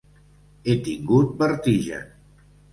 [0.69, 2.11] He tingut vertigen.